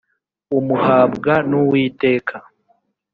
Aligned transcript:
umuhabwa 0.57 1.33
n’uwiteka 1.49 2.35